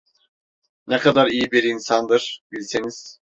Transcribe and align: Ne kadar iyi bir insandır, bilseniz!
Ne 0.87 0.99
kadar 0.99 1.27
iyi 1.27 1.51
bir 1.51 1.63
insandır, 1.63 2.41
bilseniz! 2.51 3.19